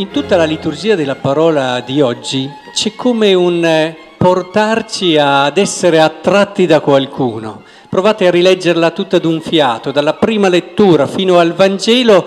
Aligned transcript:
in 0.00 0.10
tutta 0.10 0.36
la 0.36 0.44
liturgia 0.44 0.94
della 0.94 1.14
parola 1.14 1.80
di 1.80 2.00
oggi 2.00 2.50
c'è 2.72 2.94
come 2.94 3.34
un 3.34 3.62
eh, 3.62 3.94
portarci 4.16 5.18
ad 5.18 5.58
essere 5.58 6.00
attratti 6.00 6.64
da 6.64 6.80
qualcuno. 6.80 7.62
Provate 7.86 8.26
a 8.26 8.30
rileggerla 8.30 8.92
tutta 8.92 9.18
d'un 9.18 9.42
fiato, 9.42 9.90
dalla 9.90 10.14
prima 10.14 10.48
lettura 10.48 11.06
fino 11.06 11.38
al 11.38 11.52
Vangelo, 11.52 12.26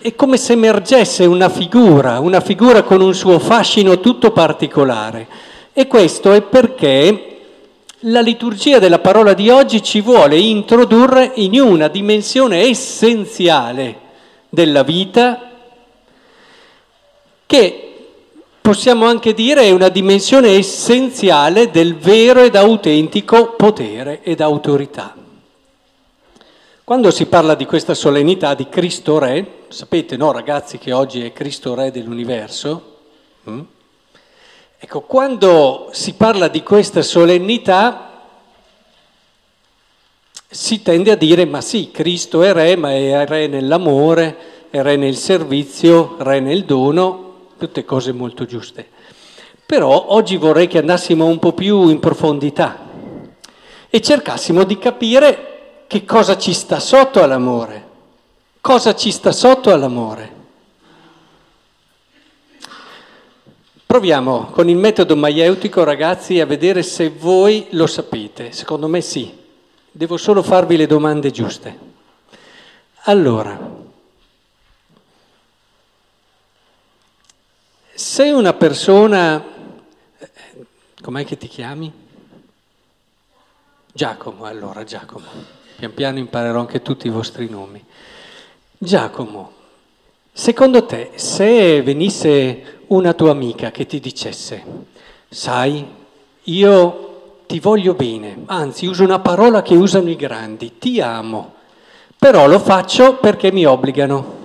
è 0.00 0.14
come 0.14 0.36
se 0.36 0.52
emergesse 0.52 1.24
una 1.24 1.48
figura, 1.48 2.20
una 2.20 2.40
figura 2.40 2.84
con 2.84 3.00
un 3.00 3.14
suo 3.14 3.40
fascino 3.40 3.98
tutto 3.98 4.30
particolare. 4.30 5.26
E 5.72 5.88
questo 5.88 6.30
è 6.32 6.42
perché 6.42 7.38
la 8.00 8.20
liturgia 8.20 8.78
della 8.78 9.00
parola 9.00 9.32
di 9.32 9.50
oggi 9.50 9.82
ci 9.82 10.00
vuole 10.00 10.38
introdurre 10.38 11.32
in 11.34 11.60
una 11.60 11.88
dimensione 11.88 12.60
essenziale 12.62 13.96
della 14.50 14.84
vita 14.84 15.48
che 17.46 17.94
possiamo 18.60 19.06
anche 19.06 19.34
dire 19.34 19.62
è 19.62 19.70
una 19.70 19.88
dimensione 19.90 20.56
essenziale 20.56 21.70
del 21.70 21.96
vero 21.96 22.42
ed 22.42 22.56
autentico 22.56 23.52
potere 23.52 24.22
ed 24.22 24.40
autorità. 24.40 25.14
Quando 26.82 27.10
si 27.10 27.26
parla 27.26 27.54
di 27.54 27.66
questa 27.66 27.94
solennità 27.94 28.54
di 28.54 28.68
Cristo 28.68 29.18
Re, 29.18 29.64
sapete 29.68 30.16
no 30.16 30.32
ragazzi 30.32 30.78
che 30.78 30.92
oggi 30.92 31.22
è 31.24 31.32
Cristo 31.32 31.74
Re 31.74 31.90
dell'universo? 31.90 32.96
Mm? 33.48 33.60
Ecco, 34.78 35.00
quando 35.00 35.88
si 35.92 36.12
parla 36.12 36.48
di 36.48 36.62
questa 36.62 37.00
solennità 37.00 38.10
si 40.46 40.82
tende 40.82 41.10
a 41.10 41.16
dire 41.16 41.46
ma 41.46 41.60
sì, 41.60 41.90
Cristo 41.90 42.42
è 42.42 42.52
re, 42.52 42.76
ma 42.76 42.92
è 42.92 43.26
re 43.26 43.46
nell'amore, 43.46 44.68
è 44.70 44.82
re 44.82 44.96
nel 44.96 45.16
servizio, 45.16 46.16
re 46.18 46.38
nel 46.40 46.64
dono, 46.64 47.23
tutte 47.58 47.84
cose 47.84 48.12
molto 48.12 48.44
giuste. 48.44 48.88
Però 49.66 50.06
oggi 50.08 50.36
vorrei 50.36 50.66
che 50.66 50.78
andassimo 50.78 51.26
un 51.26 51.38
po' 51.38 51.52
più 51.52 51.88
in 51.88 51.98
profondità 51.98 52.78
e 53.88 54.00
cercassimo 54.00 54.64
di 54.64 54.78
capire 54.78 55.84
che 55.86 56.04
cosa 56.04 56.36
ci 56.36 56.52
sta 56.52 56.80
sotto 56.80 57.22
all'amore, 57.22 57.88
cosa 58.60 58.94
ci 58.94 59.10
sta 59.10 59.32
sotto 59.32 59.72
all'amore. 59.72 60.32
Proviamo 63.86 64.46
con 64.46 64.68
il 64.68 64.76
metodo 64.76 65.14
maieutico, 65.14 65.84
ragazzi, 65.84 66.40
a 66.40 66.46
vedere 66.46 66.82
se 66.82 67.10
voi 67.10 67.68
lo 67.70 67.86
sapete. 67.86 68.50
Secondo 68.50 68.88
me 68.88 69.00
sì. 69.00 69.32
Devo 69.92 70.16
solo 70.16 70.42
farvi 70.42 70.76
le 70.76 70.86
domande 70.86 71.30
giuste. 71.30 71.78
Allora, 73.02 73.56
se 77.94 78.30
una 78.30 78.52
persona... 78.52 79.52
Com'è 81.00 81.24
che 81.24 81.36
ti 81.36 81.48
chiami? 81.48 81.92
Giacomo, 83.92 84.44
allora 84.44 84.84
Giacomo. 84.84 85.26
Pian 85.76 85.94
piano 85.94 86.18
imparerò 86.18 86.60
anche 86.60 86.82
tutti 86.82 87.06
i 87.06 87.10
vostri 87.10 87.48
nomi. 87.48 87.84
Giacomo, 88.76 89.52
secondo 90.32 90.84
te, 90.86 91.12
se 91.14 91.82
venisse 91.82 92.80
una 92.88 93.12
tua 93.12 93.30
amica 93.30 93.70
che 93.70 93.86
ti 93.86 94.00
dicesse, 94.00 94.64
sai, 95.28 95.86
io 96.44 97.42
ti 97.46 97.60
voglio 97.60 97.94
bene, 97.94 98.42
anzi 98.46 98.86
uso 98.86 99.04
una 99.04 99.20
parola 99.20 99.62
che 99.62 99.74
usano 99.74 100.10
i 100.10 100.16
grandi, 100.16 100.78
ti 100.78 101.00
amo, 101.00 101.54
però 102.18 102.46
lo 102.46 102.58
faccio 102.58 103.16
perché 103.16 103.52
mi 103.52 103.66
obbligano. 103.66 104.42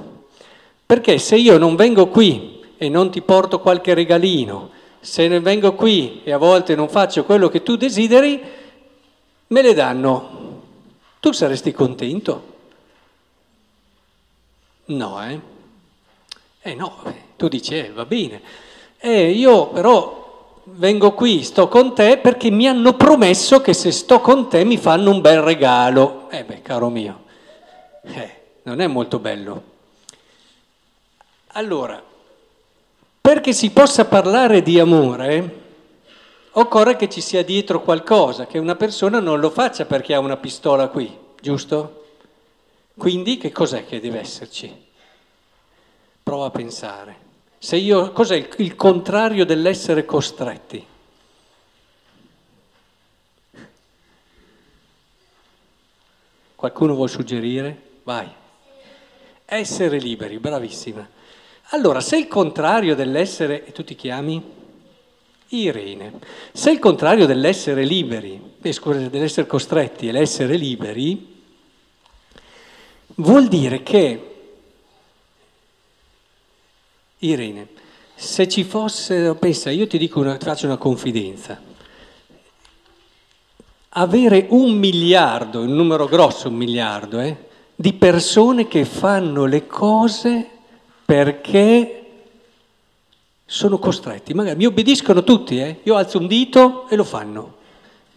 Perché 0.85 1.17
se 1.19 1.37
io 1.37 1.57
non 1.57 1.75
vengo 1.75 2.07
qui 2.07 2.58
e 2.81 2.87
non 2.87 3.11
ti 3.11 3.21
porto 3.21 3.59
qualche 3.59 3.93
regalino, 3.93 4.69
se 5.01 5.27
ne 5.27 5.41
vengo 5.41 5.75
qui 5.75 6.21
e 6.23 6.31
a 6.31 6.37
volte 6.37 6.75
non 6.75 6.87
faccio 6.87 7.25
quello 7.25 7.49
che 7.49 7.61
tu 7.61 7.75
desideri, 7.75 8.41
me 9.47 9.61
le 9.61 9.73
danno. 9.73 10.37
Tu 11.19 11.33
saresti 11.33 11.73
contento? 11.73 12.43
No, 14.85 15.21
eh? 15.27 15.39
Eh 16.61 16.73
no, 16.73 17.03
tu 17.35 17.49
dici, 17.49 17.77
eh, 17.77 17.91
va 17.91 18.05
bene. 18.05 18.41
Eh, 18.97 19.29
io 19.31 19.67
però 19.67 20.61
vengo 20.63 21.13
qui, 21.13 21.43
sto 21.43 21.67
con 21.67 21.93
te 21.93 22.17
perché 22.17 22.49
mi 22.49 22.65
hanno 22.65 22.93
promesso 22.93 23.59
che 23.59 23.73
se 23.73 23.91
sto 23.91 24.21
con 24.21 24.47
te 24.47 24.63
mi 24.63 24.77
fanno 24.77 25.11
un 25.11 25.19
bel 25.19 25.41
regalo. 25.41 26.29
Eh 26.29 26.45
beh, 26.45 26.61
caro 26.61 26.87
mio, 26.87 27.23
eh, 28.03 28.35
non 28.63 28.79
è 28.79 28.87
molto 28.87 29.19
bello. 29.19 29.63
Allora, 31.53 32.01
perché 33.29 33.53
si 33.53 33.69
possa 33.69 34.05
parlare 34.05 34.63
di 34.63 34.79
amore, 34.79 35.57
occorre 36.53 36.95
che 36.95 37.07
ci 37.07 37.21
sia 37.21 37.43
dietro 37.43 37.83
qualcosa, 37.83 38.47
che 38.47 38.57
una 38.57 38.73
persona 38.73 39.19
non 39.19 39.39
lo 39.39 39.51
faccia 39.51 39.85
perché 39.85 40.15
ha 40.15 40.19
una 40.19 40.37
pistola 40.37 40.87
qui, 40.87 41.15
giusto? 41.39 42.05
Quindi 42.97 43.37
che 43.37 43.51
cos'è 43.51 43.85
che 43.85 43.99
deve 43.99 44.19
esserci? 44.21 44.75
Prova 46.23 46.47
a 46.47 46.49
pensare. 46.49 47.17
Se 47.59 47.75
io, 47.75 48.11
cos'è 48.13 48.35
il, 48.35 48.49
il 48.57 48.75
contrario 48.75 49.45
dell'essere 49.45 50.05
costretti? 50.05 50.83
Qualcuno 56.55 56.95
vuol 56.95 57.09
suggerire? 57.09 57.79
Vai. 58.01 58.27
Essere 59.45 59.99
liberi, 59.99 60.39
bravissima. 60.39 61.17
Allora, 61.71 62.01
se 62.01 62.17
il 62.17 62.27
contrario 62.27 62.95
dell'essere, 62.95 63.65
e 63.65 63.71
tu 63.71 63.83
ti 63.83 63.95
chiami? 63.95 64.41
Irene. 65.49 66.19
Se 66.51 66.71
il 66.71 66.79
contrario 66.79 67.27
dell'essere 67.27 67.83
liberi, 67.83 68.41
eh, 68.61 68.71
scusa, 68.71 69.07
dell'essere 69.07 69.45
costretti 69.45 70.07
è 70.07 70.11
l'essere 70.11 70.55
liberi, 70.55 71.41
vuol 73.15 73.47
dire 73.47 73.83
che 73.83 74.23
Irene, 77.19 77.67
se 78.15 78.47
ci 78.47 78.63
fosse, 78.63 79.35
pensa, 79.35 79.69
io 79.69 79.85
ti 79.85 79.97
dico 79.97 80.21
una, 80.21 80.37
faccio 80.39 80.65
una 80.65 80.77
confidenza. 80.77 81.61
Avere 83.89 84.47
un 84.49 84.71
miliardo, 84.77 85.61
un 85.61 85.75
numero 85.75 86.05
grosso, 86.05 86.47
un 86.47 86.55
miliardo, 86.55 87.19
eh, 87.19 87.35
di 87.75 87.93
persone 87.93 88.67
che 88.67 88.85
fanno 88.85 89.45
le 89.45 89.67
cose 89.67 90.57
perché 91.09 92.03
sono 93.43 93.79
costretti. 93.79 94.35
Magari 94.35 94.57
mi 94.57 94.67
obbediscono 94.67 95.23
tutti, 95.23 95.59
eh? 95.59 95.79
io 95.81 95.95
alzo 95.95 96.19
un 96.19 96.27
dito 96.27 96.87
e 96.87 96.95
lo 96.95 97.03
fanno. 97.03 97.55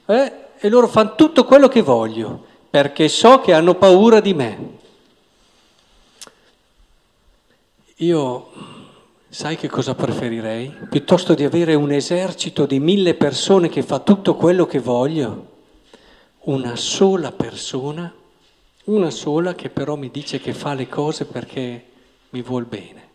Eh? 0.04 0.32
E 0.58 0.68
loro 0.68 0.86
fanno 0.88 1.14
tutto 1.14 1.46
quello 1.46 1.68
che 1.68 1.80
voglio, 1.80 2.44
perché 2.68 3.08
so 3.08 3.40
che 3.40 3.54
hanno 3.54 3.76
paura 3.76 4.20
di 4.20 4.34
me. 4.34 4.68
Io 7.96 8.50
Sai 9.30 9.56
che 9.56 9.68
cosa 9.68 9.94
preferirei? 9.94 10.70
Piuttosto 10.90 11.32
di 11.32 11.42
avere 11.42 11.72
un 11.72 11.90
esercito 11.90 12.66
di 12.66 12.78
mille 12.78 13.14
persone 13.14 13.70
che 13.70 13.82
fa 13.82 14.00
tutto 14.00 14.34
quello 14.34 14.66
che 14.66 14.78
voglio, 14.78 15.46
una 16.40 16.76
sola 16.76 17.32
persona, 17.32 18.12
una 18.84 19.08
sola 19.08 19.54
che 19.54 19.70
però 19.70 19.96
mi 19.96 20.10
dice 20.10 20.38
che 20.38 20.52
fa 20.52 20.74
le 20.74 20.86
cose 20.86 21.24
perché 21.24 21.91
mi 22.32 22.42
vuol 22.42 22.64
bene. 22.64 23.08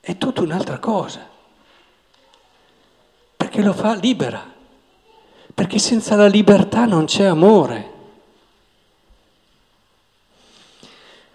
È 0.00 0.16
tutta 0.16 0.42
un'altra 0.42 0.78
cosa, 0.78 1.26
perché 3.36 3.62
lo 3.62 3.72
fa 3.72 3.94
libera, 3.94 4.42
perché 5.54 5.78
senza 5.78 6.16
la 6.16 6.26
libertà 6.26 6.86
non 6.86 7.04
c'è 7.04 7.24
amore. 7.24 7.98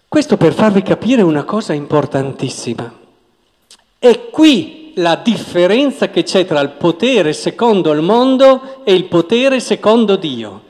Questo 0.08 0.38
per 0.38 0.54
farvi 0.54 0.82
capire 0.82 1.22
una 1.22 1.44
cosa 1.44 1.74
importantissima. 1.74 3.04
È 4.00 4.30
qui 4.30 4.94
la 4.96 5.16
differenza 5.16 6.10
che 6.10 6.24
c'è 6.24 6.46
tra 6.46 6.60
il 6.62 6.72
potere 6.72 7.34
secondo 7.34 7.92
il 7.92 8.02
mondo 8.02 8.84
e 8.84 8.94
il 8.94 9.06
potere 9.06 9.60
secondo 9.60 10.16
Dio. 10.16 10.64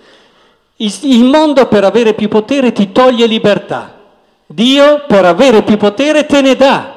Il 0.77 1.23
mondo 1.23 1.67
per 1.67 1.83
avere 1.83 2.13
più 2.13 2.27
potere 2.27 2.71
ti 2.71 2.91
toglie 2.91 3.27
libertà, 3.27 3.94
Dio 4.47 5.05
per 5.07 5.25
avere 5.25 5.63
più 5.63 5.77
potere 5.77 6.25
te 6.25 6.41
ne 6.41 6.55
dà. 6.55 6.93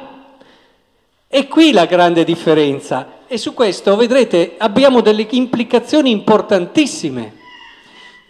È 1.27 1.47
qui 1.49 1.73
la 1.73 1.87
grande 1.87 2.25
differenza 2.25 3.17
e 3.27 3.39
su 3.39 3.55
questo 3.55 3.97
vedrete 3.97 4.55
abbiamo 4.59 5.01
delle 5.01 5.27
implicazioni 5.31 6.11
importantissime. 6.11 7.37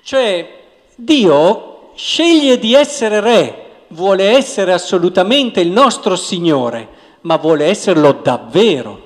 Cioè 0.03 0.57
Dio 0.95 1.91
sceglie 1.95 2.59
di 2.59 2.75
essere 2.75 3.21
re 3.21 3.67
vuole 3.89 4.31
essere 4.31 4.73
assolutamente 4.73 5.61
il 5.61 5.71
nostro 5.71 6.15
Signore, 6.17 6.89
ma 7.23 7.37
vuole 7.37 7.67
esserlo 7.67 8.13
davvero, 8.13 9.03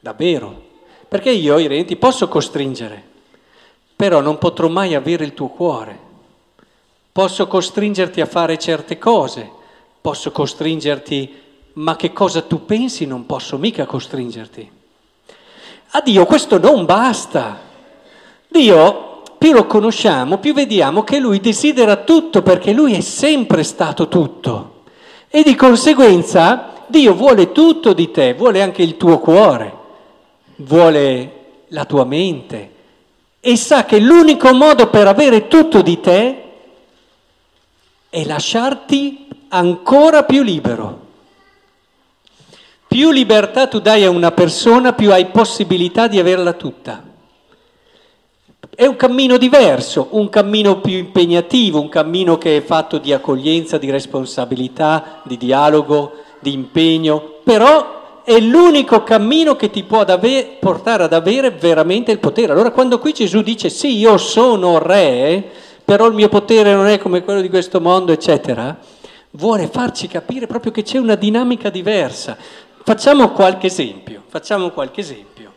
davvero. 0.00 0.66
Perché 1.08 1.30
io, 1.30 1.58
Irene, 1.58 1.84
ti 1.84 1.96
posso 1.96 2.28
costringere, 2.28 3.02
però 3.94 4.20
non 4.20 4.38
potrò 4.38 4.68
mai 4.68 4.94
avere 4.94 5.24
il 5.24 5.34
tuo 5.34 5.48
cuore. 5.48 6.06
Posso 7.18 7.48
costringerti 7.48 8.20
a 8.20 8.26
fare 8.26 8.56
certe 8.58 8.96
cose, 8.96 9.50
posso 10.00 10.30
costringerti, 10.30 11.34
ma 11.72 11.96
che 11.96 12.12
cosa 12.12 12.42
tu 12.42 12.64
pensi 12.64 13.06
non 13.06 13.26
posso 13.26 13.58
mica 13.58 13.86
costringerti. 13.86 14.70
A 15.90 16.00
Dio 16.00 16.24
questo 16.26 16.60
non 16.60 16.84
basta. 16.84 17.58
Dio, 18.46 19.22
più 19.36 19.50
lo 19.50 19.66
conosciamo, 19.66 20.38
più 20.38 20.54
vediamo 20.54 21.02
che 21.02 21.18
Lui 21.18 21.40
desidera 21.40 21.96
tutto 21.96 22.42
perché 22.42 22.70
Lui 22.70 22.94
è 22.94 23.00
sempre 23.00 23.64
stato 23.64 24.06
tutto. 24.06 24.82
E 25.28 25.42
di 25.42 25.56
conseguenza 25.56 26.84
Dio 26.86 27.14
vuole 27.14 27.50
tutto 27.50 27.94
di 27.94 28.12
te, 28.12 28.34
vuole 28.34 28.62
anche 28.62 28.82
il 28.82 28.96
tuo 28.96 29.18
cuore, 29.18 29.74
vuole 30.58 31.32
la 31.70 31.84
tua 31.84 32.04
mente 32.04 32.70
e 33.40 33.56
sa 33.56 33.84
che 33.86 33.98
l'unico 33.98 34.54
modo 34.54 34.88
per 34.88 35.08
avere 35.08 35.48
tutto 35.48 35.82
di 35.82 35.98
te 35.98 36.42
è 38.10 38.24
lasciarti 38.24 39.26
ancora 39.48 40.24
più 40.24 40.42
libero. 40.42 41.06
Più 42.86 43.10
libertà 43.10 43.66
tu 43.66 43.80
dai 43.80 44.04
a 44.04 44.10
una 44.10 44.32
persona, 44.32 44.94
più 44.94 45.12
hai 45.12 45.26
possibilità 45.26 46.08
di 46.08 46.18
averla 46.18 46.54
tutta. 46.54 47.04
È 48.74 48.86
un 48.86 48.96
cammino 48.96 49.36
diverso, 49.36 50.08
un 50.12 50.28
cammino 50.28 50.80
più 50.80 50.96
impegnativo, 50.96 51.80
un 51.80 51.88
cammino 51.88 52.38
che 52.38 52.56
è 52.56 52.62
fatto 52.62 52.98
di 52.98 53.12
accoglienza, 53.12 53.76
di 53.76 53.90
responsabilità, 53.90 55.20
di 55.24 55.36
dialogo, 55.36 56.12
di 56.40 56.52
impegno, 56.52 57.40
però 57.42 58.22
è 58.22 58.38
l'unico 58.40 59.02
cammino 59.02 59.56
che 59.56 59.70
ti 59.70 59.82
può 59.82 60.04
portare 60.60 61.02
ad 61.02 61.12
avere 61.12 61.50
veramente 61.50 62.12
il 62.12 62.20
potere. 62.20 62.52
Allora 62.52 62.70
quando 62.70 62.98
qui 62.98 63.12
Gesù 63.12 63.42
dice 63.42 63.68
sì, 63.68 63.98
io 63.98 64.16
sono 64.16 64.78
re, 64.78 65.50
però 65.88 66.06
il 66.06 66.12
mio 66.12 66.28
potere 66.28 66.74
non 66.74 66.86
è 66.86 66.98
come 66.98 67.24
quello 67.24 67.40
di 67.40 67.48
questo 67.48 67.80
mondo, 67.80 68.12
eccetera, 68.12 68.78
vuole 69.30 69.68
farci 69.68 70.06
capire 70.06 70.46
proprio 70.46 70.70
che 70.70 70.82
c'è 70.82 70.98
una 70.98 71.14
dinamica 71.14 71.70
diversa. 71.70 72.36
Facciamo 72.84 73.32
qualche 73.32 73.68
esempio, 73.68 74.24
facciamo 74.26 74.68
qualche 74.68 75.00
esempio. 75.00 75.50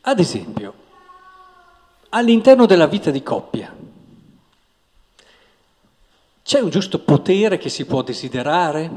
Ad 0.00 0.18
esempio, 0.18 0.72
all'interno 2.08 2.64
della 2.64 2.86
vita 2.86 3.10
di 3.10 3.22
coppia, 3.22 3.70
c'è 6.42 6.60
un 6.60 6.70
giusto 6.70 7.00
potere 7.00 7.58
che 7.58 7.68
si 7.68 7.84
può 7.84 8.00
desiderare? 8.00 8.90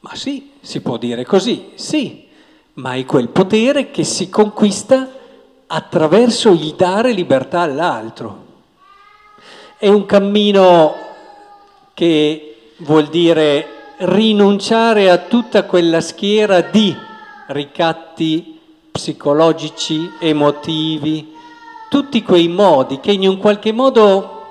Ma 0.00 0.14
sì, 0.14 0.52
si 0.62 0.80
può 0.80 0.96
dire 0.96 1.26
così, 1.26 1.72
sì, 1.74 2.26
ma 2.74 2.94
è 2.94 3.04
quel 3.04 3.28
potere 3.28 3.90
che 3.90 4.04
si 4.04 4.30
conquista 4.30 5.06
attraverso 5.66 6.48
il 6.52 6.74
dare 6.76 7.12
libertà 7.12 7.60
all'altro. 7.60 8.48
È 9.80 9.88
un 9.88 10.04
cammino 10.04 10.94
che 11.94 12.72
vuol 12.80 13.06
dire 13.06 13.94
rinunciare 14.00 15.08
a 15.08 15.16
tutta 15.16 15.64
quella 15.64 16.02
schiera 16.02 16.60
di 16.60 16.94
ricatti 17.46 18.60
psicologici, 18.90 20.16
emotivi, 20.20 21.32
tutti 21.88 22.22
quei 22.22 22.48
modi 22.48 23.00
che 23.00 23.12
in 23.12 23.26
un 23.26 23.38
qualche 23.38 23.72
modo 23.72 24.42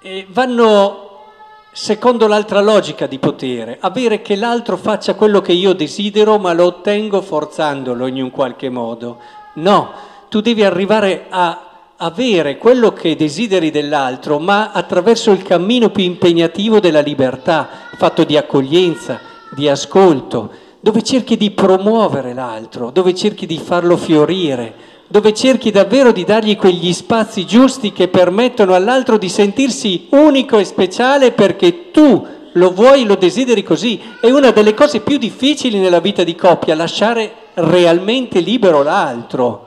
eh, 0.00 0.26
vanno 0.30 1.24
secondo 1.70 2.26
l'altra 2.26 2.62
logica 2.62 3.06
di 3.06 3.18
potere, 3.18 3.76
avere 3.78 4.22
che 4.22 4.36
l'altro 4.36 4.78
faccia 4.78 5.12
quello 5.12 5.42
che 5.42 5.52
io 5.52 5.74
desidero 5.74 6.38
ma 6.38 6.54
lo 6.54 6.64
ottengo 6.64 7.20
forzandolo 7.20 8.06
in 8.06 8.22
un 8.22 8.30
qualche 8.30 8.70
modo. 8.70 9.18
No, 9.56 9.90
tu 10.30 10.40
devi 10.40 10.64
arrivare 10.64 11.26
a 11.28 11.65
avere 11.98 12.58
quello 12.58 12.92
che 12.92 13.16
desideri 13.16 13.70
dell'altro, 13.70 14.38
ma 14.38 14.72
attraverso 14.72 15.30
il 15.30 15.42
cammino 15.42 15.88
più 15.90 16.04
impegnativo 16.04 16.78
della 16.78 17.00
libertà, 17.00 17.68
fatto 17.96 18.24
di 18.24 18.36
accoglienza, 18.36 19.20
di 19.50 19.68
ascolto, 19.68 20.50
dove 20.80 21.02
cerchi 21.02 21.36
di 21.36 21.50
promuovere 21.52 22.34
l'altro, 22.34 22.90
dove 22.90 23.14
cerchi 23.14 23.46
di 23.46 23.58
farlo 23.58 23.96
fiorire, 23.96 24.74
dove 25.06 25.32
cerchi 25.32 25.70
davvero 25.70 26.12
di 26.12 26.24
dargli 26.24 26.56
quegli 26.56 26.92
spazi 26.92 27.46
giusti 27.46 27.92
che 27.92 28.08
permettono 28.08 28.74
all'altro 28.74 29.16
di 29.16 29.28
sentirsi 29.28 30.08
unico 30.10 30.58
e 30.58 30.64
speciale 30.64 31.32
perché 31.32 31.90
tu 31.92 32.26
lo 32.52 32.72
vuoi, 32.72 33.04
lo 33.04 33.14
desideri 33.14 33.62
così. 33.62 34.00
È 34.20 34.30
una 34.30 34.50
delle 34.50 34.74
cose 34.74 35.00
più 35.00 35.16
difficili 35.16 35.78
nella 35.78 36.00
vita 36.00 36.24
di 36.24 36.34
coppia, 36.34 36.74
lasciare 36.74 37.32
realmente 37.54 38.40
libero 38.40 38.82
l'altro. 38.82 39.65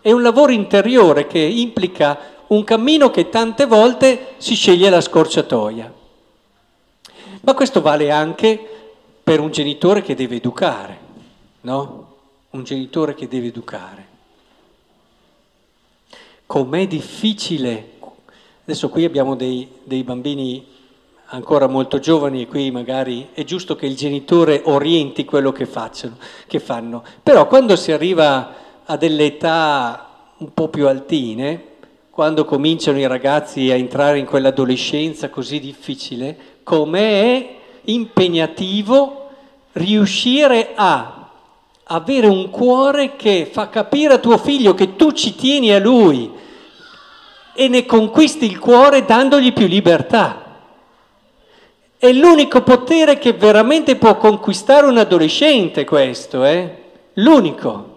È 0.00 0.10
un 0.10 0.22
lavoro 0.22 0.52
interiore 0.52 1.26
che 1.26 1.38
implica 1.38 2.18
un 2.48 2.64
cammino 2.64 3.10
che 3.10 3.28
tante 3.28 3.66
volte 3.66 4.34
si 4.38 4.54
sceglie 4.54 4.90
la 4.90 5.00
scorciatoia. 5.00 5.92
Ma 7.42 7.54
questo 7.54 7.80
vale 7.80 8.10
anche 8.10 8.58
per 9.22 9.40
un 9.40 9.50
genitore 9.50 10.02
che 10.02 10.14
deve 10.14 10.36
educare, 10.36 10.98
no? 11.62 12.08
Un 12.50 12.64
genitore 12.64 13.14
che 13.14 13.28
deve 13.28 13.46
educare 13.46 14.10
com'è 16.50 16.88
difficile. 16.88 17.90
Adesso 18.64 18.88
qui 18.88 19.04
abbiamo 19.04 19.36
dei, 19.36 19.68
dei 19.84 20.02
bambini 20.02 20.66
ancora 21.26 21.68
molto 21.68 22.00
giovani 22.00 22.42
e 22.42 22.48
qui 22.48 22.72
magari 22.72 23.28
è 23.32 23.44
giusto 23.44 23.76
che 23.76 23.86
il 23.86 23.94
genitore 23.94 24.62
orienti 24.64 25.24
quello 25.24 25.52
che, 25.52 25.64
facciano, 25.64 26.16
che 26.48 26.58
fanno. 26.58 27.04
Però 27.22 27.46
quando 27.46 27.76
si 27.76 27.92
arriva 27.92 28.52
a 28.90 28.96
delle 28.96 29.26
età 29.26 30.32
un 30.38 30.52
po' 30.52 30.68
più 30.68 30.88
altine, 30.88 31.66
quando 32.10 32.44
cominciano 32.44 32.98
i 32.98 33.06
ragazzi 33.06 33.70
a 33.70 33.76
entrare 33.76 34.18
in 34.18 34.26
quell'adolescenza 34.26 35.30
così 35.30 35.60
difficile, 35.60 36.36
com'è 36.64 37.54
impegnativo 37.84 39.28
riuscire 39.74 40.72
a 40.74 41.28
avere 41.84 42.26
un 42.26 42.50
cuore 42.50 43.14
che 43.14 43.48
fa 43.50 43.68
capire 43.68 44.14
a 44.14 44.18
tuo 44.18 44.38
figlio 44.38 44.74
che 44.74 44.96
tu 44.96 45.12
ci 45.12 45.36
tieni 45.36 45.72
a 45.72 45.78
lui 45.78 46.28
e 47.54 47.68
ne 47.68 47.86
conquisti 47.86 48.44
il 48.44 48.58
cuore 48.58 49.04
dandogli 49.04 49.52
più 49.52 49.68
libertà. 49.68 50.62
È 51.96 52.10
l'unico 52.10 52.62
potere 52.62 53.18
che 53.18 53.34
veramente 53.34 53.94
può 53.94 54.16
conquistare 54.16 54.86
un 54.86 54.98
adolescente 54.98 55.84
questo, 55.84 56.44
eh? 56.44 56.76
L'unico. 57.14 57.89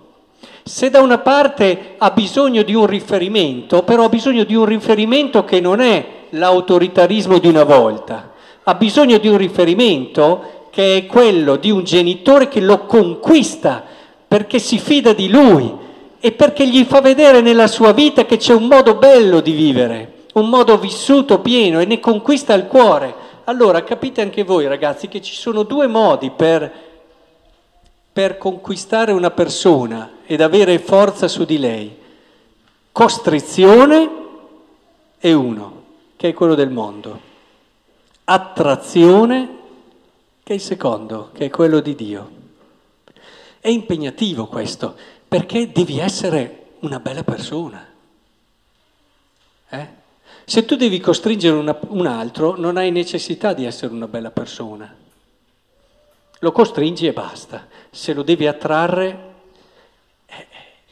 Se 0.66 0.90
da 0.90 1.02
una 1.02 1.18
parte 1.18 1.96
ha 1.98 2.12
bisogno 2.12 2.64
di 2.64 2.74
un 2.74 2.86
riferimento, 2.86 3.84
però 3.84 4.06
ha 4.06 4.10
bisogno 4.10 4.46
di 4.46 4.56
un 4.56 4.64
riferimento 4.64 5.44
che 5.44 5.60
non 5.60 5.82
è 5.82 6.06
l'autoritarismo 6.30 7.38
di 7.38 7.50
una 7.50 7.66
volta, 7.66 8.32
ha 8.64 8.74
bisogno 8.76 9.18
di 9.18 9.28
un 9.28 9.36
riferimento 9.36 10.68
che 10.70 10.96
è 10.96 11.06
quello 11.06 11.58
di 11.58 11.70
un 11.70 11.84
genitore 11.84 12.48
che 12.48 12.62
lo 12.62 12.86
conquista 12.86 13.84
perché 14.26 14.58
si 14.58 14.80
fida 14.80 15.12
di 15.12 15.28
lui 15.28 15.72
e 16.20 16.32
perché 16.32 16.66
gli 16.66 16.86
fa 16.86 17.02
vedere 17.02 17.42
nella 17.42 17.68
sua 17.68 17.92
vita 17.92 18.26
che 18.26 18.38
c'è 18.38 18.54
un 18.54 18.68
modo 18.68 18.96
bello 18.96 19.42
di 19.42 19.52
vivere, 19.52 20.14
un 20.36 20.48
modo 20.48 20.78
vissuto 20.78 21.42
pieno 21.42 21.82
e 21.82 21.86
ne 21.86 22.00
conquista 22.00 22.54
il 22.54 22.68
cuore. 22.68 23.14
Allora 23.44 23.84
capite 23.84 24.22
anche 24.22 24.44
voi 24.44 24.66
ragazzi 24.66 25.10
che 25.10 25.22
ci 25.22 25.36
sono 25.36 25.64
due 25.64 25.88
modi 25.88 26.32
per, 26.32 26.72
per 28.14 28.38
conquistare 28.38 29.12
una 29.12 29.32
persona 29.32 30.10
ed 30.26 30.42
avere 30.42 30.80
forza 30.80 31.28
su 31.28 31.46
di 31.46 31.58
lei. 31.58 31.96
Costrizione 32.92 34.10
e 35.20 35.34
uno, 35.34 35.84
che 36.16 36.30
è 36.30 36.34
quello 36.34 36.56
del 36.56 36.70
mondo. 36.70 37.32
Attrazione 38.26 39.62
che 40.44 40.52
è 40.52 40.56
il 40.56 40.62
secondo, 40.62 41.30
che 41.34 41.46
è 41.46 41.50
quello 41.50 41.80
di 41.80 41.96
Dio. 41.96 42.32
È 43.60 43.70
impegnativo 43.70 44.48
questo, 44.48 44.96
perché 45.28 45.72
devi 45.72 46.00
essere 46.00 46.66
una 46.80 47.00
bella 47.00 47.24
persona. 47.24 47.88
Eh? 49.70 49.88
Se 50.44 50.66
tu 50.66 50.76
devi 50.76 51.00
costringere 51.00 51.56
una, 51.56 51.78
un 51.88 52.06
altro, 52.06 52.58
non 52.58 52.76
hai 52.76 52.92
necessità 52.92 53.54
di 53.54 53.64
essere 53.64 53.94
una 53.94 54.08
bella 54.08 54.32
persona. 54.32 54.94
Lo 56.40 56.52
costringi 56.52 57.08
e 57.08 57.14
basta. 57.14 57.68
Se 57.90 58.14
lo 58.14 58.22
devi 58.22 58.46
attrarre, 58.46 59.33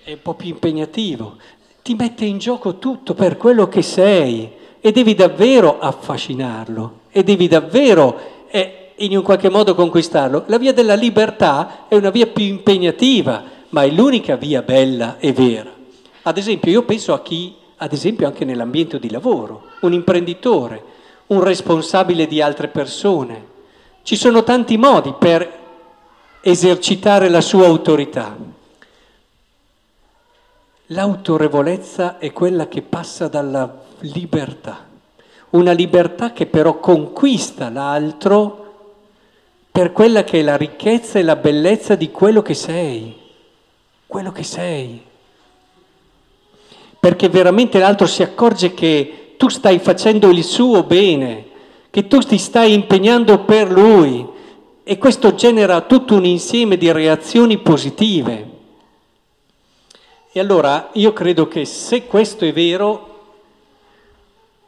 è, 0.03 0.12
un 0.12 0.22
po' 0.22 0.34
più 0.34 0.50
impegnativo. 0.50 1.38
Ti 1.81 1.96
mette 1.96 2.25
in 2.25 2.38
gioco 2.38 2.77
tutto 2.77 3.13
per 3.13 3.38
quello 3.38 3.67
che 3.67 3.81
sei 3.81 4.50
e 4.79 4.91
devi 4.91 5.15
davvero 5.15 5.79
affascinarlo 5.79 7.00
e 7.12 7.24
devi 7.24 7.48
davvero... 7.48 8.20
Eh, 8.50 8.75
in 9.01 9.17
un 9.17 9.24
qualche 9.24 9.50
modo 9.50 9.75
conquistarlo. 9.75 10.43
La 10.48 10.58
via 10.58 10.74
della 10.74 10.96
libertà 10.96 11.86
è 11.88 11.96
una 11.96 12.10
via 12.10 12.27
più 12.27 12.46
impegnativa, 12.46 13.43
ma 13.70 13.84
è 13.84 13.89
l'unica 13.89 14.36
via 14.36 14.62
bella 14.62 15.17
e 15.20 15.34
vera. 15.34 15.72
Ad 16.24 16.38
esempio, 16.38 16.72
io 16.72 16.84
penso 16.84 17.13
a 17.13 17.22
chi, 17.22 17.55
ad 17.77 17.93
esempio 17.93 18.27
anche 18.27 18.46
nell'ambiente 18.46 19.00
di 19.00 19.10
lavoro, 19.10 19.70
un 19.81 19.93
imprenditore, 19.93 20.84
un 21.27 21.41
responsabile 21.43 22.27
di 22.27 22.41
altre 22.41 22.67
persone. 22.67 23.50
Ci 24.03 24.15
sono 24.15 24.43
tanti 24.43 24.77
modi 24.77 25.13
per 25.17 25.60
esercitare 26.41 27.29
la 27.29 27.41
sua 27.41 27.65
autorità. 27.65 28.36
L'autorevolezza 30.93 32.17
è 32.17 32.33
quella 32.33 32.67
che 32.67 32.81
passa 32.81 33.29
dalla 33.29 33.81
libertà. 34.00 34.89
una 35.51 35.71
libertà 35.71 36.31
che 36.31 36.45
però 36.45 36.79
conquista 36.79 37.69
l'altro 37.69 38.74
per 39.71 39.91
quella 39.91 40.24
che 40.24 40.39
è 40.39 40.43
la 40.43 40.55
ricchezza 40.55 41.19
e 41.19 41.24
la 41.24 41.36
bellezza 41.36 41.95
di 41.95 42.12
quello 42.12 42.41
che 42.41 42.53
sei, 42.53 43.15
quello 44.05 44.31
che 44.31 44.43
sei. 44.43 45.01
Perché 47.00 47.29
veramente 47.29 47.79
l'altro 47.79 48.05
si 48.05 48.21
accorge 48.21 48.74
che 48.74 49.36
tu 49.38 49.48
stai 49.50 49.79
facendo 49.79 50.29
il 50.29 50.43
suo 50.43 50.83
bene, 50.83 51.45
che 51.89 52.07
tu 52.07 52.19
ti 52.19 52.38
stai 52.38 52.74
impegnando 52.74 53.39
per 53.45 53.71
lui 53.71 54.25
e 54.83 54.98
questo 54.98 55.36
genera 55.36 55.81
tutto 55.81 56.15
un 56.15 56.25
insieme 56.25 56.77
di 56.77 56.91
reazioni 56.91 57.57
positive. 57.57 58.50
E 60.31 60.39
allora 60.39 60.89
io 60.93 61.13
credo 61.13 61.47
che 61.47 61.65
se 61.65 62.05
questo 62.07 62.45
è 62.45 62.53
vero, 62.53 63.07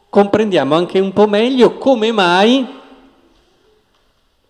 comprendiamo 0.08 0.74
anche 0.74 0.98
un 0.98 1.12
po' 1.12 1.26
meglio 1.26 1.78
come 1.78 2.12
mai, 2.12 2.66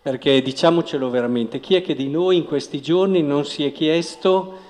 perché 0.02 0.42
diciamocelo 0.42 1.08
veramente, 1.10 1.60
chi 1.60 1.76
è 1.76 1.82
che 1.82 1.94
di 1.94 2.08
noi 2.08 2.36
in 2.36 2.44
questi 2.44 2.82
giorni 2.82 3.22
non 3.22 3.44
si 3.44 3.64
è 3.64 3.72
chiesto 3.72 4.62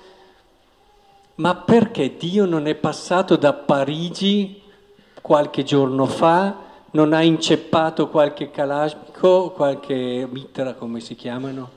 ma 1.35 1.55
perché 1.55 2.15
Dio 2.15 2.45
non 2.45 2.67
è 2.67 2.75
passato 2.75 3.35
da 3.35 3.53
Parigi 3.53 4.61
qualche 5.21 5.63
giorno 5.63 6.05
fa, 6.05 6.63
non 6.91 7.11
ha 7.11 7.21
inceppato 7.23 8.07
qualche 8.07 8.51
Kalashnikov, 8.51 9.53
qualche 9.53 10.27
mitra 10.31 10.75
come 10.75 11.01
si 11.01 11.15
chiamano, 11.15 11.69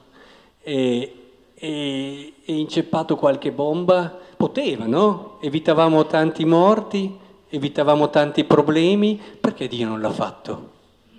e, 0.62 1.14
e, 1.54 2.32
e 2.44 2.52
inceppato 2.52 3.16
qualche 3.16 3.50
bomba? 3.50 4.26
Poteva, 4.38 4.86
no? 4.86 5.36
Evitavamo 5.42 6.06
tanti 6.06 6.46
morti 6.46 7.26
evitavamo 7.50 8.10
tanti 8.10 8.44
problemi, 8.44 9.20
perché 9.40 9.68
Dio 9.68 9.88
non 9.88 10.00
l'ha 10.00 10.10
fatto? 10.10 10.70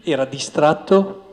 Era 0.04 0.26
distratto? 0.26 1.26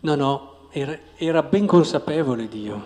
No, 0.00 0.14
no, 0.14 0.52
era, 0.70 0.96
era 1.16 1.42
ben 1.42 1.66
consapevole 1.66 2.48
Dio, 2.48 2.82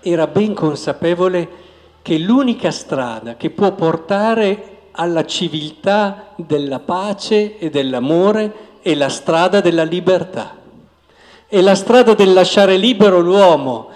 era 0.00 0.26
ben 0.26 0.54
consapevole 0.54 1.68
che 2.02 2.18
l'unica 2.18 2.70
strada 2.70 3.36
che 3.36 3.50
può 3.50 3.72
portare 3.72 4.88
alla 4.92 5.24
civiltà 5.24 6.32
della 6.36 6.78
pace 6.78 7.58
e 7.58 7.70
dell'amore 7.70 8.78
è 8.82 8.94
la 8.94 9.08
strada 9.08 9.60
della 9.60 9.82
libertà. 9.82 10.59
È 11.52 11.60
la 11.60 11.74
strada 11.74 12.14
del 12.14 12.32
lasciare 12.32 12.76
libero 12.76 13.18
l'uomo. 13.18 13.88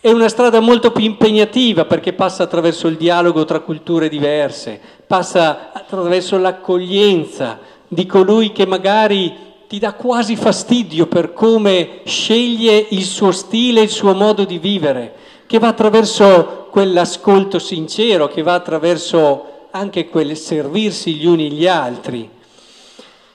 È 0.00 0.10
una 0.10 0.30
strada 0.30 0.58
molto 0.60 0.90
più 0.90 1.04
impegnativa 1.04 1.84
perché 1.84 2.14
passa 2.14 2.44
attraverso 2.44 2.86
il 2.86 2.96
dialogo 2.96 3.44
tra 3.44 3.60
culture 3.60 4.08
diverse, 4.08 4.80
passa 5.06 5.70
attraverso 5.74 6.38
l'accoglienza 6.38 7.58
di 7.86 8.06
colui 8.06 8.52
che 8.52 8.64
magari 8.64 9.36
ti 9.68 9.78
dà 9.78 9.92
quasi 9.92 10.34
fastidio 10.34 11.08
per 11.08 11.34
come 11.34 12.00
sceglie 12.06 12.86
il 12.88 13.04
suo 13.04 13.32
stile, 13.32 13.82
il 13.82 13.90
suo 13.90 14.14
modo 14.14 14.46
di 14.46 14.56
vivere, 14.56 15.14
che 15.46 15.58
va 15.58 15.68
attraverso 15.68 16.68
quell'ascolto 16.70 17.58
sincero, 17.58 18.28
che 18.28 18.40
va 18.40 18.54
attraverso 18.54 19.66
anche 19.72 20.08
quel 20.08 20.34
servirsi 20.38 21.16
gli 21.16 21.26
uni 21.26 21.52
gli 21.52 21.66
altri, 21.66 22.30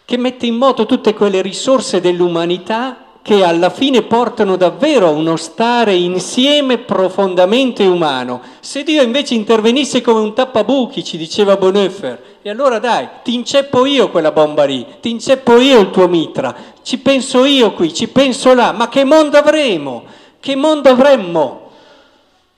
che 0.05 0.17
mette 0.17 0.47
in 0.47 0.55
moto 0.55 0.87
tutte 0.87 1.13
quelle 1.13 1.43
risorse 1.43 2.01
dell'umanità 2.01 3.02
che 3.23 3.41
alla 3.41 3.69
fine 3.69 4.01
portano 4.01 4.57
davvero 4.57 5.07
a 5.07 5.11
uno 5.11 5.37
stare 5.37 5.95
insieme 5.95 6.77
profondamente 6.77 7.85
umano. 7.85 8.41
Se 8.59 8.83
Dio 8.83 9.01
invece 9.01 9.33
intervenisse 9.33 10.01
come 10.01 10.19
un 10.19 10.33
tappabuchi, 10.33 11.05
ci 11.05 11.15
diceva 11.15 11.55
Bonhoeffer, 11.55 12.21
e 12.41 12.49
allora 12.49 12.79
dai, 12.79 13.07
ti 13.23 13.33
inceppo 13.33 13.85
io 13.85 14.09
quella 14.09 14.33
bomba 14.33 14.65
lì, 14.65 14.85
ti 14.99 15.09
inceppo 15.09 15.57
io 15.57 15.79
il 15.79 15.89
tuo 15.89 16.09
mitra, 16.09 16.53
ci 16.81 16.97
penso 16.97 17.45
io 17.45 17.71
qui, 17.71 17.93
ci 17.93 18.09
penso 18.09 18.53
là, 18.53 18.73
ma 18.73 18.89
che 18.89 19.05
mondo 19.05 19.37
avremo? 19.37 20.03
Che 20.41 20.55
mondo 20.57 20.89
avremmo? 20.89 21.61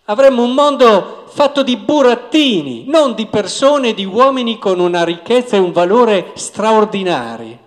Avremmo 0.05 0.41
un 0.41 0.53
mondo 0.53 1.25
fatto 1.27 1.61
di 1.61 1.77
burattini, 1.77 2.85
non 2.87 3.13
di 3.13 3.27
persone, 3.27 3.93
di 3.93 4.05
uomini 4.05 4.57
con 4.57 4.79
una 4.79 5.03
ricchezza 5.03 5.57
e 5.57 5.59
un 5.59 5.71
valore 5.71 6.31
straordinari. 6.33 7.59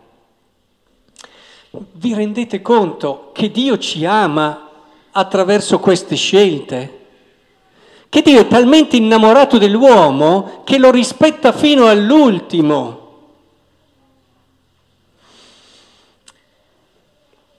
Vi 1.70 2.14
rendete 2.14 2.62
conto 2.62 3.30
che 3.34 3.50
Dio 3.50 3.76
ci 3.76 4.06
ama 4.06 4.70
attraverso 5.10 5.78
queste 5.78 6.16
scelte? 6.16 6.96
Che 8.08 8.22
Dio 8.22 8.40
è 8.40 8.46
talmente 8.46 8.96
innamorato 8.96 9.58
dell'uomo 9.58 10.62
che 10.64 10.78
lo 10.78 10.90
rispetta 10.90 11.52
fino 11.52 11.86
all'ultimo. 11.86 13.06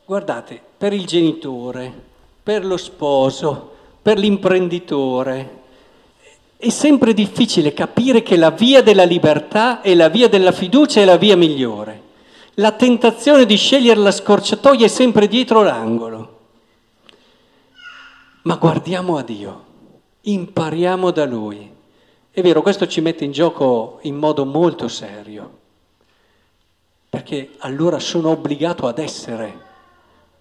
Guardate, 0.05 0.59
per 0.75 0.91
il 0.91 1.05
genitore, 1.05 1.93
per 2.41 2.65
lo 2.65 2.77
sposo, 2.77 3.73
per 4.01 4.17
l'imprenditore, 4.17 5.57
è 6.57 6.69
sempre 6.69 7.13
difficile 7.13 7.73
capire 7.73 8.23
che 8.23 8.35
la 8.37 8.49
via 8.49 8.81
della 8.81 9.03
libertà 9.03 9.81
e 9.81 9.93
la 9.93 10.09
via 10.09 10.27
della 10.27 10.51
fiducia 10.51 10.99
è 10.99 11.05
la 11.05 11.17
via 11.17 11.37
migliore 11.37 12.07
la 12.59 12.73
tentazione 12.73 13.45
di 13.45 13.55
scegliere 13.55 13.99
la 13.99 14.11
scorciatoia 14.11 14.85
è 14.85 14.89
sempre 14.89 15.27
dietro 15.27 15.63
l'angolo. 15.63 16.37
Ma 18.43 18.55
guardiamo 18.55 19.17
a 19.17 19.21
Dio, 19.21 19.63
impariamo 20.21 21.11
da 21.11 21.25
Lui. 21.25 21.77
È 22.31 22.41
vero, 22.41 22.61
questo 22.61 22.85
ci 22.87 23.01
mette 23.01 23.23
in 23.23 23.31
gioco 23.31 23.99
in 24.03 24.15
modo 24.15 24.45
molto 24.45 24.87
serio, 24.87 25.57
perché 27.09 27.51
allora 27.59 27.99
sono 27.99 28.29
obbligato 28.29 28.87
ad 28.87 28.99
essere, 28.99 29.59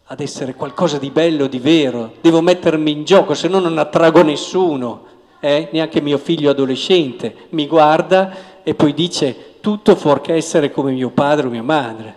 ad 0.04 0.20
essere 0.20 0.54
qualcosa 0.54 0.98
di 0.98 1.10
bello, 1.10 1.46
di 1.46 1.58
vero, 1.58 2.14
devo 2.20 2.40
mettermi 2.40 2.90
in 2.90 3.04
gioco, 3.04 3.34
se 3.34 3.48
no 3.48 3.60
non 3.60 3.78
attrago 3.78 4.22
nessuno, 4.22 5.06
eh? 5.40 5.68
neanche 5.72 6.00
mio 6.00 6.18
figlio 6.18 6.50
adolescente 6.50 7.46
mi 7.50 7.66
guarda 7.68 8.62
e 8.64 8.74
poi 8.74 8.92
dice 8.92 9.57
tutto 9.68 9.96
fuorché 9.96 10.32
essere 10.32 10.70
come 10.70 10.92
mio 10.92 11.10
padre 11.10 11.46
o 11.46 11.50
mia 11.50 11.62
madre. 11.62 12.16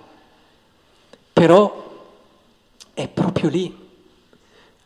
Però 1.34 1.89
è 2.93 3.10
proprio 3.10 3.50
lì, 3.50 3.77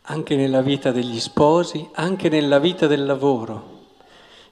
anche 0.02 0.34
nella 0.34 0.62
vita 0.62 0.90
degli 0.90 1.20
sposi, 1.20 1.88
anche 1.92 2.28
nella 2.28 2.58
vita 2.58 2.88
del 2.88 3.06
lavoro. 3.06 3.74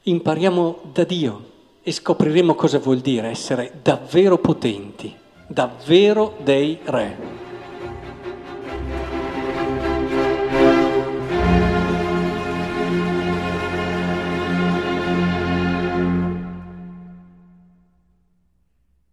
Impariamo 0.02 0.78
da 0.92 1.02
Dio 1.02 1.50
e 1.82 1.90
scopriremo 1.90 2.54
cosa 2.54 2.78
vuol 2.78 3.00
dire 3.00 3.30
essere 3.30 3.80
davvero 3.82 4.38
potenti, 4.38 5.12
davvero 5.48 6.36
dei 6.44 6.78
re. 6.84 7.42